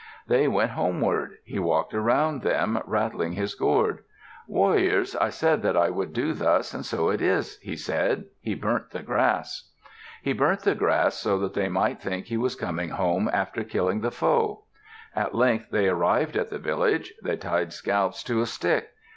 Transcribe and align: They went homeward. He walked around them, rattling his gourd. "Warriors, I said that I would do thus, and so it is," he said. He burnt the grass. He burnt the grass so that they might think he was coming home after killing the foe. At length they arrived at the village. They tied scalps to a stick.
They 0.25 0.47
went 0.47 0.71
homeward. 0.71 1.37
He 1.45 1.59
walked 1.59 1.93
around 1.93 2.41
them, 2.41 2.81
rattling 2.87 3.33
his 3.33 3.53
gourd. 3.53 3.99
"Warriors, 4.47 5.15
I 5.15 5.29
said 5.29 5.61
that 5.61 5.77
I 5.77 5.91
would 5.91 6.11
do 6.11 6.33
thus, 6.33 6.73
and 6.73 6.83
so 6.83 7.09
it 7.09 7.21
is," 7.21 7.59
he 7.59 7.75
said. 7.75 8.25
He 8.39 8.55
burnt 8.55 8.89
the 8.89 9.03
grass. 9.03 9.69
He 10.23 10.33
burnt 10.33 10.61
the 10.61 10.73
grass 10.73 11.17
so 11.17 11.37
that 11.41 11.53
they 11.53 11.69
might 11.69 12.01
think 12.01 12.25
he 12.25 12.37
was 12.37 12.55
coming 12.55 12.89
home 12.89 13.29
after 13.31 13.63
killing 13.63 14.01
the 14.01 14.09
foe. 14.09 14.63
At 15.15 15.35
length 15.35 15.69
they 15.69 15.87
arrived 15.87 16.35
at 16.35 16.49
the 16.49 16.57
village. 16.57 17.13
They 17.23 17.37
tied 17.37 17.71
scalps 17.71 18.23
to 18.23 18.41
a 18.41 18.47
stick. 18.47 18.89